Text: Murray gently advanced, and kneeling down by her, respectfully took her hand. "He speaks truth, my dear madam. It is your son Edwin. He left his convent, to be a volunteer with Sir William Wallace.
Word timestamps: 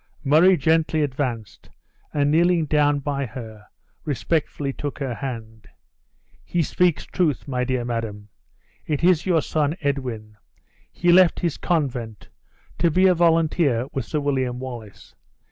Murray 0.23 0.57
gently 0.57 1.03
advanced, 1.03 1.69
and 2.11 2.31
kneeling 2.31 2.65
down 2.65 2.97
by 2.97 3.27
her, 3.27 3.67
respectfully 4.03 4.73
took 4.73 4.97
her 4.97 5.13
hand. 5.13 5.67
"He 6.43 6.63
speaks 6.63 7.05
truth, 7.05 7.47
my 7.47 7.63
dear 7.63 7.85
madam. 7.85 8.29
It 8.87 9.03
is 9.03 9.27
your 9.27 9.43
son 9.43 9.75
Edwin. 9.79 10.37
He 10.91 11.11
left 11.11 11.41
his 11.41 11.57
convent, 11.57 12.29
to 12.79 12.89
be 12.89 13.05
a 13.05 13.13
volunteer 13.13 13.85
with 13.93 14.05
Sir 14.05 14.19
William 14.19 14.57
Wallace. 14.59 15.13